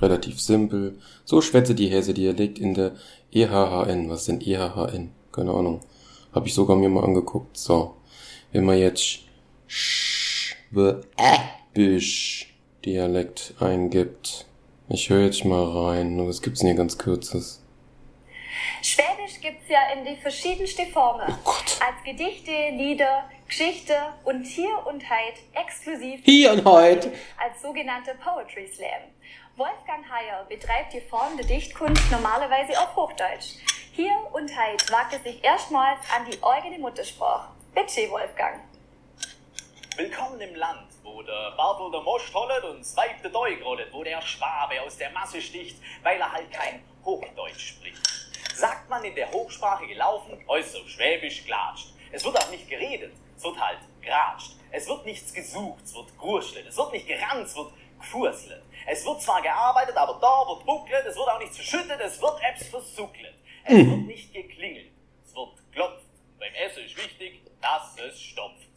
Relativ 0.02 0.40
simpel. 0.42 1.00
So 1.26 1.42
schwätze 1.42 1.76
die 1.76 1.90
Hesse 1.90 2.14
Dialekt 2.14 2.58
in 2.60 2.74
der 2.74 2.96
EHHN. 3.32 4.10
Was 4.10 4.26
denn 4.26 4.42
EHHN? 4.42 5.12
Keine 5.32 5.52
Ahnung. 5.52 5.82
Habe 6.34 6.48
ich 6.48 6.54
sogar 6.54 6.76
mir 6.76 6.90
mal 6.90 7.04
angeguckt. 7.04 7.56
So. 7.58 7.96
Wenn 8.52 8.66
man 8.66 8.78
jetzt 8.80 9.20
Schwäbisch 10.74 11.28
Dialekt 12.84 13.54
eingibt. 13.60 14.46
Ich 14.90 15.10
höre 15.10 15.26
jetzt 15.26 15.46
mal 15.46 15.64
rein. 15.64 16.28
Was 16.28 16.42
gibt's 16.42 16.60
denn 16.60 16.68
hier 16.70 16.78
ganz 16.78 16.98
kurzes? 16.98 17.62
Schwäbisch 18.82 19.31
gibt's 19.42 19.68
ja 19.68 19.90
in 19.94 20.06
die 20.06 20.16
verschiedensten 20.16 20.92
Formen. 20.92 21.28
Oh 21.28 21.44
Gott. 21.44 21.80
Als 21.82 22.04
Gedichte, 22.06 22.52
Lieder, 22.52 23.30
Geschichte 23.48 23.96
und 24.24 24.46
hier 24.46 24.86
und 24.86 25.04
Heid 25.10 25.34
exklusiv. 25.54 26.22
Hier 26.24 26.52
und 26.54 26.66
Heid. 26.66 27.12
Als 27.38 27.62
sogenannte 27.62 28.14
Poetry 28.24 28.68
Slam. 28.68 29.02
Wolfgang 29.58 30.06
Heyer 30.10 30.46
betreibt 30.48 30.94
die 30.94 31.02
Form 31.02 31.36
der 31.38 31.46
Dichtkunst 31.46 32.10
normalerweise 32.12 32.80
auf 32.80 32.96
Hochdeutsch. 32.96 33.56
Hier 33.94 34.16
und 34.32 34.56
Heid 34.56 34.90
wagt 34.92 35.14
es 35.14 35.24
sich 35.24 35.44
erstmals 35.44 36.00
an 36.16 36.30
die 36.30 36.38
eigene 36.42 36.78
Muttersprache. 36.78 37.52
Bitte, 37.74 38.10
Wolfgang. 38.12 38.62
Willkommen 39.98 40.40
im 40.40 40.56
Land, 40.56 40.88
wo 41.04 41.22
der 41.24 41.52
Bartel 41.58 41.92
der 41.92 42.02
Most 42.02 42.34
hollet 42.34 42.64
und 42.64 42.84
Zweig 42.86 43.22
der 43.22 43.32
Deug 43.32 43.64
rollet, 43.66 43.92
wo 43.92 44.04
der 44.04 44.22
Schwabe 44.22 44.82
aus 44.82 44.98
der 44.98 45.10
Masse 45.10 45.42
sticht, 45.42 45.78
weil 46.04 46.20
er 46.20 46.32
halt 46.32 46.52
kein 46.52 46.82
Hochdeutsch 47.04 47.76
spricht. 47.76 48.21
Sagt 48.56 48.90
man 48.90 49.04
in 49.04 49.16
der 49.16 49.32
Hochsprache 49.32 49.88
gelaufen, 49.88 50.44
äußerst 50.48 50.90
schwäbisch 50.90 51.46
klatscht. 51.46 51.94
Es 52.12 52.24
wird 52.26 52.38
auch 52.38 52.50
nicht 52.50 52.70
geredet, 52.70 53.14
es 53.38 53.44
wird 53.44 53.60
halt 53.60 53.80
geratscht. 54.02 54.52
Es 54.72 54.88
wird 54.88 55.06
nichts 55.06 55.34
gesucht, 55.34 55.84
es 55.84 55.94
wird 55.94 56.18
gurschlet. 56.18 56.68
Es 56.68 56.78
wird 56.78 56.92
nicht 56.94 57.08
gerannt, 57.08 57.46
es 57.48 57.56
wird 57.56 57.72
gefurselt. 58.00 58.64
Es 58.88 59.06
wird 59.06 59.22
zwar 59.22 59.42
gearbeitet, 59.42 59.96
aber 59.96 60.18
da 60.20 60.48
wird 60.50 60.66
bucklet, 60.66 61.06
es 61.06 61.16
wird 61.16 61.28
auch 61.30 61.40
nicht 61.40 61.54
verschüttet, 61.54 62.00
es 62.02 62.22
wird 62.22 62.40
Apps 62.42 62.68
versucklet. 62.68 63.34
Es 63.66 63.74
Mhm. 63.74 63.92
wird 63.92 64.08
nicht 64.08 64.34
geklingelt, 64.34 64.92
es 65.26 65.36
wird 65.36 65.50
geklopft. 65.58 66.06
Beim 66.40 66.54
Essen 66.56 66.84
ist 66.86 66.98
wichtig, 66.98 67.42
dass 67.62 67.96
es 68.00 68.20
stopft. 68.20 68.68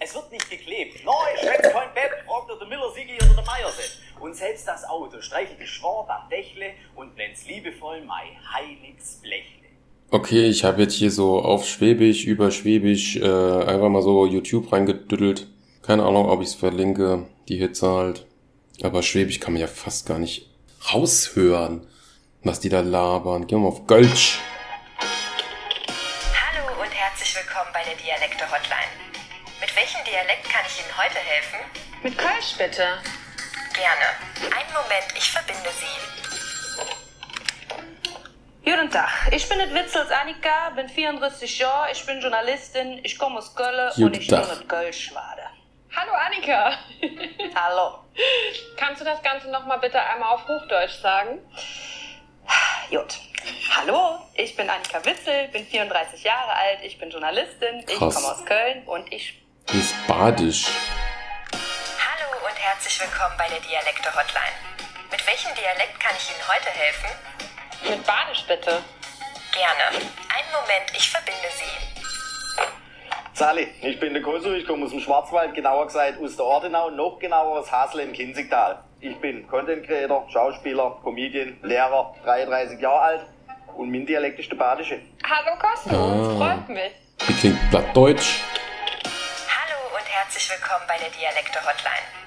Es 0.00 0.14
wird 0.14 0.30
nicht 0.30 0.48
geklebt. 0.50 1.02
Neu, 1.04 1.12
schwätzt 1.40 1.72
kein 1.72 1.92
Bett, 1.94 2.12
fragt 2.26 2.60
der 2.60 2.68
Miller 2.68 2.92
Sigi 2.92 3.16
oder 3.16 3.34
der 3.34 3.44
Meierset. 3.44 3.98
Und 4.20 4.34
selbst 4.34 4.66
das 4.66 4.84
Auto 4.84 5.20
streichelt 5.20 5.60
geschwort 5.60 6.10
am 6.10 6.28
Dächle 6.28 6.72
und 6.96 7.16
nennt's 7.16 7.46
liebevoll 7.46 8.02
Mai 8.02 8.36
heiligs 8.52 9.20
Blechle. 9.22 9.68
Okay, 10.10 10.46
ich 10.46 10.64
habe 10.64 10.82
jetzt 10.82 10.94
hier 10.94 11.10
so 11.10 11.40
auf 11.40 11.66
Schwäbisch, 11.66 12.24
über 12.24 12.50
Schwäbisch 12.50 13.16
äh, 13.16 13.22
einfach 13.22 13.88
mal 13.88 14.02
so 14.02 14.26
YouTube 14.26 14.72
reingedüttelt. 14.72 15.46
Keine 15.82 16.04
Ahnung, 16.04 16.28
ob 16.28 16.40
ich 16.40 16.48
es 16.48 16.54
verlinke, 16.54 17.28
die 17.48 17.58
Hitze 17.58 17.88
halt. 17.88 18.26
Aber 18.82 19.02
Schwäbisch 19.02 19.38
kann 19.38 19.52
man 19.52 19.60
ja 19.60 19.68
fast 19.68 20.06
gar 20.06 20.18
nicht 20.18 20.48
raushören, 20.92 21.86
was 22.42 22.60
die 22.60 22.70
da 22.70 22.80
labern. 22.80 23.46
Gehen 23.46 23.58
wir 23.58 23.64
mal 23.64 23.68
auf 23.68 23.86
Gölsch. 23.86 24.40
Hallo 24.98 26.82
und 26.82 26.90
herzlich 26.90 27.36
willkommen 27.36 27.70
bei 27.72 27.84
der 27.84 27.94
Dialekte-Hotline. 27.96 28.92
Mit 29.60 29.76
welchem 29.76 30.04
Dialekt 30.04 30.44
kann 30.44 30.64
ich 30.66 30.80
Ihnen 30.80 30.96
heute 30.96 31.18
helfen? 31.18 31.58
Mit 32.02 32.16
Kölsch 32.16 32.56
bitte. 32.56 32.84
Gerne. 33.78 34.54
Einen 34.56 34.72
Moment, 34.72 35.06
ich 35.14 35.30
verbinde 35.30 35.70
Sie. 35.70 35.86
Guten 38.68 38.90
Tag, 38.90 39.08
ich 39.32 39.48
bin 39.48 39.60
et 39.60 39.72
Witzels 39.72 40.10
Annika, 40.10 40.70
bin 40.74 40.88
34 40.88 41.58
Jahre, 41.60 41.90
ich 41.92 42.04
bin 42.04 42.20
Journalistin, 42.20 43.00
ich 43.04 43.16
komme 43.18 43.38
aus 43.38 43.54
Köln 43.54 43.88
Guten 43.94 44.04
und 44.04 44.16
ich 44.18 44.26
Tag. 44.26 44.48
bin 44.48 44.58
et 44.60 44.68
Kölschwade. 44.68 45.42
Hallo 45.96 46.12
Annika. 46.12 46.72
Hallo. 47.54 48.00
Kannst 48.76 49.00
du 49.00 49.04
das 49.04 49.22
Ganze 49.22 49.48
nochmal 49.50 49.78
bitte 49.78 50.00
einmal 50.02 50.34
auf 50.34 50.46
Hochdeutsch 50.46 51.00
sagen? 51.00 51.38
Gut. 52.90 53.16
Hallo, 53.76 54.18
ich 54.34 54.54
bin 54.56 54.68
Annika 54.68 55.04
Witzel, 55.04 55.48
bin 55.48 55.64
34 55.64 56.24
Jahre 56.24 56.52
alt, 56.52 56.80
ich 56.82 56.98
bin 56.98 57.10
Journalistin, 57.10 57.84
ich 57.88 57.96
Krass. 57.96 58.16
komme 58.16 58.26
aus 58.34 58.44
Köln 58.44 58.82
und 58.86 59.10
ich... 59.12 59.40
Die 59.72 59.78
ist 59.78 59.94
badisch. 60.06 60.66
Herzlich 62.68 63.00
willkommen 63.00 63.34
bei 63.38 63.48
der 63.48 63.60
Dialekte-Hotline. 63.60 64.56
Mit 65.10 65.26
welchem 65.26 65.54
Dialekt 65.54 65.98
kann 66.00 66.12
ich 66.18 66.28
Ihnen 66.28 66.44
heute 66.46 66.68
helfen? 66.68 67.08
Mit 67.88 68.06
Badisch 68.06 68.44
bitte. 68.46 68.82
Gerne. 69.56 70.04
Einen 70.28 70.52
Moment, 70.52 70.84
ich 70.92 71.08
verbinde 71.08 71.48
Sie. 71.56 71.72
Sali, 73.32 73.68
ich 73.80 73.98
bin 73.98 74.12
der 74.12 74.22
Kosu, 74.22 74.52
ich 74.52 74.66
komme 74.66 74.84
aus 74.84 74.90
dem 74.90 75.00
Schwarzwald, 75.00 75.54
genauer 75.54 75.86
gesagt 75.86 76.20
aus 76.22 76.36
der 76.36 76.44
Ortenau, 76.44 76.90
noch 76.90 77.18
genauer 77.18 77.60
aus 77.60 77.72
Hasle 77.72 78.02
im 78.02 78.12
Kinzigtal. 78.12 78.84
Ich 79.00 79.16
bin 79.18 79.48
Content 79.48 79.86
Creator, 79.86 80.28
Schauspieler, 80.30 80.98
Comedian, 81.02 81.58
Lehrer, 81.62 82.14
33 82.24 82.78
Jahre 82.80 83.00
alt 83.00 83.26
und 83.76 83.90
mein 83.90 84.04
Dialekt 84.04 84.40
ist 84.40 84.50
der 84.50 84.56
Badische. 84.56 85.00
Hallo 85.24 85.56
Cosmo, 85.58 85.96
Ah. 85.96 86.36
freut 86.36 86.68
mich. 86.68 86.92
Die 87.28 87.34
klingt 87.34 87.70
plattdeutsch. 87.70 88.42
Hallo 89.48 89.96
und 89.96 90.06
herzlich 90.06 90.50
willkommen 90.50 90.84
bei 90.86 90.98
der 90.98 91.08
Dialekte-Hotline. 91.08 92.04
Mit 92.12 92.17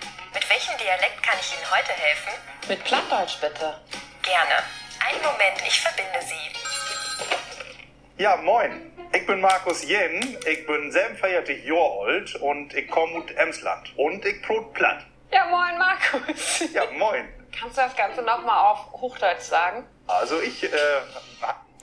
welchem 0.51 0.77
Dialekt 0.77 1.23
kann 1.23 1.37
ich 1.39 1.53
Ihnen 1.55 1.71
heute 1.71 1.93
helfen? 1.93 2.33
Mit 2.67 2.83
Plattdeutsch 2.83 3.39
bitte. 3.39 3.73
Gerne. 4.21 4.57
Einen 4.99 5.23
Moment, 5.23 5.61
ich 5.65 5.79
verbinde 5.79 6.19
Sie. 6.27 8.21
Ja, 8.21 8.35
moin. 8.35 8.91
Ich 9.13 9.25
bin 9.25 9.39
Markus 9.39 9.83
Jen, 9.83 10.37
ich 10.45 10.67
bin 10.67 10.91
47 10.91 11.63
Jahre 11.63 12.05
alt 12.05 12.35
und 12.35 12.73
ich 12.73 12.89
komme 12.89 13.23
aus 13.23 13.31
Emsland. 13.31 13.97
Und 13.97 14.25
ich 14.25 14.41
brot 14.41 14.73
platt. 14.73 15.05
Ja, 15.31 15.45
moin 15.45 15.77
Markus. 15.77 16.59
Ja, 16.73 16.83
moin. 16.97 17.29
Kannst 17.57 17.77
du 17.77 17.81
das 17.81 17.95
Ganze 17.95 18.21
nochmal 18.21 18.71
auf 18.71 18.91
Hochdeutsch 18.91 19.43
sagen? 19.43 19.87
Also 20.07 20.41
ich, 20.41 20.63
äh, 20.63 20.67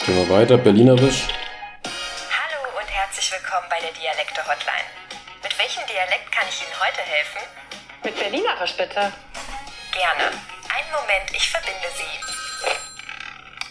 Gehen 0.04 0.28
wir 0.28 0.28
weiter, 0.28 0.58
Berlinerisch. 0.58 1.24
Hallo 1.84 2.78
und 2.78 2.90
herzlich 2.90 3.32
willkommen 3.32 3.66
bei 3.70 3.80
der 3.80 3.92
Dialekte-Hotline. 3.92 4.88
Mit 5.42 5.58
welchem 5.58 5.86
Dialekt 5.86 6.30
kann 6.32 6.46
ich 6.48 6.60
Ihnen 6.62 6.78
heute 6.80 7.00
helfen? 7.00 7.40
Mit 8.04 8.18
Berlinerisch 8.18 8.76
bitte. 8.76 9.12
Gerne. 9.92 10.26
Einen 10.30 10.90
Moment, 10.92 11.30
ich 11.32 11.48
verbinde 11.50 11.88
Sie. 11.96 12.04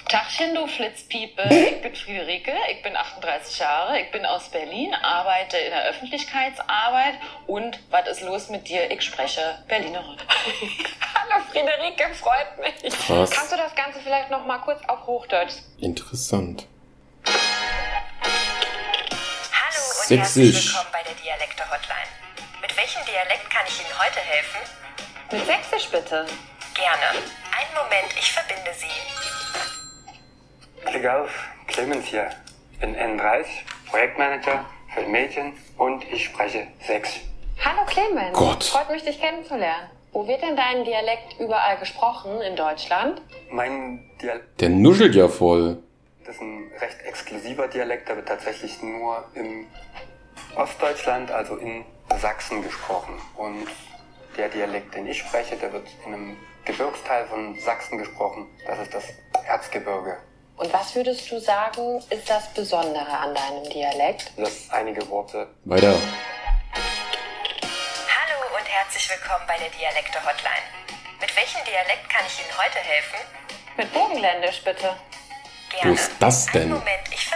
Tachchen, 0.10 0.56
du 0.56 0.68
Flitzpiepe. 0.68 1.44
Ich 1.54 1.82
bin 1.82 1.94
Friederike, 1.96 2.54
ich 2.72 2.82
bin 2.82 2.96
38 2.96 3.60
Jahre, 3.60 4.00
ich 4.00 4.10
bin 4.12 4.26
aus 4.26 4.50
Berlin, 4.50 4.94
arbeite 4.94 5.58
in 5.58 5.72
der 5.72 5.84
Öffentlichkeitsarbeit 5.90 7.16
und 7.46 7.78
was 7.90 8.08
ist 8.08 8.22
los 8.22 8.48
mit 8.50 8.70
dir? 8.70 8.90
Ich 8.90 9.02
spreche 9.02 9.64
Berlinerisch. 9.68 10.22
Hallo 11.14 11.44
Friederike, 11.52 12.14
freut 12.16 12.58
mich. 12.60 12.94
Krass. 13.06 13.32
Kannst 13.32 13.52
du 13.52 13.58
das 13.58 13.76
Ganze 13.76 14.00
vielleicht 14.00 14.32
nochmal 14.32 14.62
kurz 14.62 14.80
auf 14.88 15.06
Hochdeutsch? 15.08 15.56
Interessant. 15.80 16.66
Hallo 17.26 17.36
und 20.00 20.08
Sächsisch. 20.08 20.18
herzlich 20.18 20.68
willkommen 20.74 20.92
welchem 22.88 23.06
Dialekt 23.06 23.50
kann 23.50 23.66
ich 23.68 23.82
Ihnen 23.82 24.00
heute 24.00 24.20
helfen? 24.20 24.62
Mit 25.32 25.46
Sächsisch 25.46 25.92
bitte. 25.92 26.26
Gerne. 26.74 27.20
Einen 27.52 27.74
Moment, 27.76 28.14
ich 28.18 28.32
verbinde 28.32 28.72
Sie. 28.74 28.88
Klick 30.86 31.06
auf, 31.06 31.30
Clemens 31.68 32.06
hier. 32.06 32.30
Ich 32.72 32.80
bin 32.80 32.96
31, 32.96 33.66
Projektmanager 33.90 34.66
für 34.94 35.02
Mädchen 35.02 35.54
und 35.78 36.06
ich 36.10 36.24
spreche 36.26 36.68
Sächsisch. 36.86 37.24
Hallo 37.62 37.86
Clemens. 37.88 38.38
Gott. 38.38 38.64
Freut 38.64 38.90
mich, 38.90 39.04
dich 39.04 39.20
kennenzulernen. 39.20 39.90
Wo 40.14 40.26
wird 40.26 40.42
denn 40.42 40.56
dein 40.56 40.86
Dialekt 40.86 41.38
überall 41.40 41.78
gesprochen 41.80 42.40
in 42.42 42.56
Deutschland? 42.56 43.22
Mein 43.50 44.10
Dialekt 44.22 44.62
Der 44.62 44.70
nuschelt 44.70 45.14
ja 45.14 45.28
voll. 45.28 45.84
ist 46.26 46.40
ein 46.42 46.72
recht 46.80 47.02
exklusiver 47.06 47.68
Dialekt, 47.68 48.08
der 48.08 48.16
wird 48.16 48.30
tatsächlich 48.30 48.82
nur 48.82 49.26
im 49.34 49.68
Ostdeutschland, 50.58 51.30
also 51.30 51.56
in 51.58 51.86
Sachsen 52.20 52.64
gesprochen. 52.64 53.22
Und 53.36 53.68
der 54.38 54.50
Dialekt, 54.50 54.96
den 54.96 55.08
ich 55.08 55.20
spreche, 55.20 55.56
der 55.56 55.72
wird 55.72 55.88
in 56.06 56.14
einem 56.14 56.38
Gebirgsteil 56.66 57.28
von 57.28 57.60
Sachsen 57.60 57.98
gesprochen. 58.00 58.48
Das 58.66 58.80
ist 58.80 58.94
das 58.94 59.04
Erzgebirge. 59.46 60.18
Und 60.58 60.74
was 60.74 60.96
würdest 60.96 61.30
du 61.30 61.40
sagen, 61.40 62.04
ist 62.10 62.28
das 62.28 62.52
Besondere 62.54 63.12
an 63.12 63.36
deinem 63.36 63.70
Dialekt? 63.70 64.32
Das 64.36 64.70
einige 64.72 65.08
Worte 65.10 65.48
Weiter. 65.66 65.94
Hallo 65.94 66.00
und 68.58 68.68
herzlich 68.68 69.08
willkommen 69.12 69.46
bei 69.48 69.58
der 69.60 69.70
Dialekte-Hotline. 69.70 70.66
Mit 71.22 71.36
welchem 71.36 71.64
Dialekt 71.66 72.10
kann 72.10 72.26
ich 72.26 72.40
Ihnen 72.40 72.58
heute 72.58 72.80
helfen? 72.80 73.20
Mit 73.78 73.94
Burgenländisch 73.94 74.64
bitte. 74.64 74.96
Gerne. 75.70 75.92
Wo 75.92 75.94
ist 75.94 76.12
das 76.20 76.48
denn? 76.48 76.64
Einen 76.64 76.72
Moment, 76.72 77.08
ich. 77.12 77.27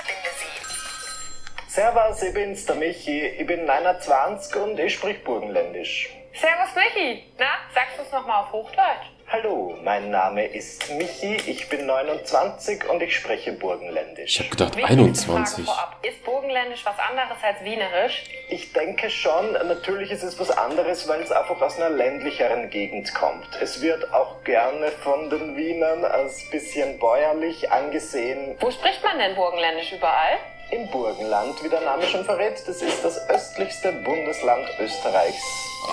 Servus, 1.74 2.22
ich 2.22 2.34
bin's, 2.34 2.66
der 2.66 2.76
Michi. 2.76 3.28
Ich 3.28 3.48
bin 3.48 3.64
29 3.64 4.58
und 4.58 4.78
ich 4.78 4.94
sprich 4.94 5.24
Burgenländisch. 5.24 6.10
Servus 6.34 6.76
Michi. 6.76 7.24
Na, 7.40 7.46
sagst 7.74 7.98
du 7.98 8.02
es 8.02 8.12
nochmal 8.12 8.44
auf 8.44 8.52
Hochdeutsch? 8.52 9.08
Hallo, 9.30 9.78
mein 9.82 10.12
Name 10.12 10.48
ist 10.48 10.92
Michi, 10.92 11.38
ich 11.48 11.70
bin 11.70 11.86
29 11.86 12.90
und 12.90 13.02
ich 13.02 13.16
spreche 13.16 13.54
Burgenländisch. 13.54 14.32
Ich 14.32 14.40
habe 14.40 14.50
gedacht 14.50 14.76
Wichtigste 14.76 15.32
21. 15.32 15.66
Frage 15.66 15.78
vorab. 15.78 16.06
Ist 16.06 16.26
Burgenländisch 16.26 16.86
was 16.86 17.00
anderes 17.00 17.38
als 17.42 17.64
Wienerisch? 17.64 18.26
Ich 18.50 18.74
denke 18.74 19.10
schon, 19.10 19.54
natürlich 19.54 20.12
ist 20.12 20.24
es 20.24 20.38
was 20.38 20.52
anderes, 20.52 21.08
weil 21.08 21.22
es 21.22 21.32
einfach 21.32 21.62
aus 21.62 21.80
einer 21.80 21.96
ländlicheren 21.96 22.70
Gegend 22.70 23.16
kommt. 23.16 23.48
Es 23.62 23.82
wird 23.82 24.14
auch 24.14 24.44
gerne 24.44 24.92
von 24.92 25.30
den 25.30 25.56
Wienern 25.56 26.04
als 26.04 26.50
bisschen 26.50 27.00
bäuerlich 27.00 27.72
angesehen. 27.72 28.58
Wo 28.60 28.70
spricht 28.70 29.02
man 29.02 29.18
denn 29.20 29.36
Burgenländisch 29.36 29.94
überall? 29.94 30.38
Im 30.72 30.90
Burgenland, 30.90 31.62
wie 31.64 31.70
der 31.70 31.82
Name 31.82 32.04
schon 32.08 32.24
verrät, 32.24 32.64
das 32.66 32.82
ist 32.82 33.04
das 33.04 33.30
östlichste 33.30 33.92
Bundesland 33.92 34.66
Österreichs. 34.80 35.44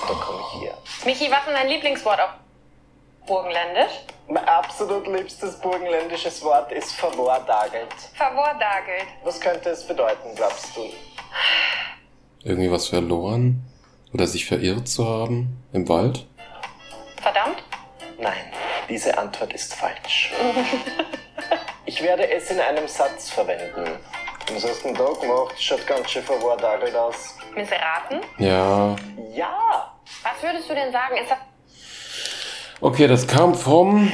Da 0.07 0.13
komme 0.13 0.39
ich 0.39 0.61
her. 0.61 0.77
Michi, 1.05 1.29
was 1.29 1.39
ist 1.39 1.53
dein 1.53 1.67
Lieblingswort 1.67 2.19
auf 2.21 2.29
Burgenländisch? 3.27 3.91
Mein 4.29 4.47
absolut 4.47 5.05
liebstes 5.07 5.59
burgenländisches 5.59 6.41
Wort 6.43 6.71
ist 6.71 6.93
verwordagelt. 6.93 7.93
Verwordagelt. 8.13 9.07
Was 9.25 9.41
könnte 9.41 9.69
es 9.71 9.85
bedeuten, 9.85 10.33
glaubst 10.35 10.75
du? 10.77 10.85
Irgendwie 12.43 12.71
was 12.71 12.87
verloren? 12.87 13.61
Oder 14.13 14.27
sich 14.27 14.45
verirrt 14.45 14.87
zu 14.87 15.05
haben? 15.05 15.61
Im 15.73 15.89
Wald? 15.89 16.25
Verdammt? 17.21 17.61
Nein, 18.17 18.53
diese 18.87 19.17
Antwort 19.17 19.51
ist 19.53 19.73
falsch. 19.73 20.31
Ich 21.89 22.03
werde 22.03 22.29
es 22.29 22.51
in 22.51 22.59
einem 22.59 22.87
Satz 22.87 23.31
verwenden. 23.31 23.83
Was 24.55 24.63
hast 24.63 24.83
du 24.83 24.87
denn 24.87 24.95
da 24.95 25.05
gemacht? 25.19 25.55
Schaut 25.57 25.85
ganz 25.85 26.09
schön 26.09 26.23
verwortagelt 26.23 26.95
aus. 26.95 27.35
Missraten? 27.55 28.21
Ja. 28.37 28.95
Ja! 29.35 29.93
Was 30.23 30.43
würdest 30.43 30.69
du 30.69 30.73
denn 30.73 30.91
sagen? 30.91 31.17
Ist 31.21 31.29
das 31.29 31.37
Okay, 32.81 33.07
das 33.07 33.27
kam 33.27 33.55
vom 33.55 34.09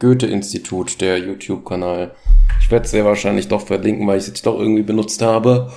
Goethe-Institut, 0.00 1.00
der 1.00 1.18
YouTube-Kanal. 1.18 2.14
Ich 2.60 2.70
werde 2.70 2.86
es 2.86 2.90
sehr 2.90 3.04
wahrscheinlich 3.04 3.48
doch 3.48 3.60
verlinken, 3.60 4.06
weil 4.06 4.16
ich 4.16 4.22
es 4.22 4.28
jetzt 4.28 4.46
doch 4.46 4.58
irgendwie 4.58 4.82
benutzt 4.82 5.20
habe. 5.20 5.70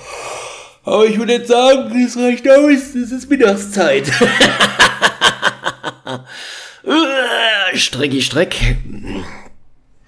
Aber 0.84 1.04
ich 1.04 1.18
würde 1.18 1.34
jetzt 1.34 1.48
sagen, 1.48 2.02
es 2.04 2.16
reicht 2.16 2.48
aus, 2.48 2.94
es 2.94 3.12
ist 3.12 3.28
Mittagszeit. 3.28 4.10
Strecki, 7.74 8.22
Streck. 8.22 8.56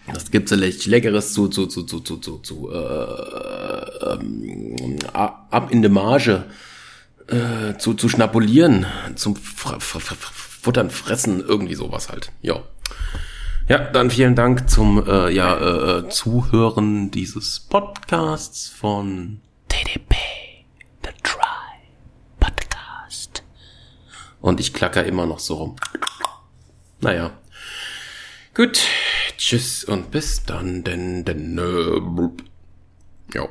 Was 0.06 0.30
gibt's 0.30 0.50
denn 0.50 0.62
echt 0.62 0.86
Leckeres 0.86 1.32
zu, 1.32 1.48
zu, 1.48 1.66
zu, 1.66 1.84
zu, 1.84 2.00
zu, 2.00 2.16
zu, 2.16 2.38
zu, 2.38 2.70
äh, 2.70 4.14
ähm, 4.14 4.98
ab 5.12 5.68
in 5.70 5.82
der 5.82 5.90
Marge, 5.90 6.44
äh, 7.28 7.76
zu, 7.78 7.94
zu 7.94 8.08
schnapulieren, 8.08 8.86
zum 9.14 9.36
Fr 9.36 9.80
Fr 9.80 10.00
Fr 10.00 10.16
Futtern, 10.62 10.90
Fressen, 10.90 11.40
irgendwie 11.40 11.74
sowas 11.74 12.08
halt. 12.08 12.30
Ja. 12.40 12.62
Ja, 13.68 13.78
dann 13.78 14.10
vielen 14.10 14.34
Dank 14.34 14.68
zum 14.68 15.04
äh, 15.06 15.30
ja, 15.30 15.56
äh, 15.56 15.98
äh 15.98 16.08
Zuhören 16.08 17.10
dieses 17.10 17.60
Podcasts 17.60 18.68
von 18.68 19.40
TDP, 19.68 20.14
The 21.04 21.10
Try 21.22 21.42
Podcast. 22.38 23.42
Und 24.40 24.60
ich 24.60 24.72
klacker 24.72 25.04
immer 25.04 25.26
noch 25.26 25.38
so 25.38 25.54
rum. 25.54 25.76
Naja. 27.00 27.32
Gut. 28.54 28.82
Tschüss 29.42 29.82
und 29.82 30.12
bis 30.12 30.44
dann. 30.44 30.84
Denn, 30.84 31.24
denn, 31.24 31.54
ne, 31.56 31.62
äh, 31.62 33.34
ja. 33.34 33.48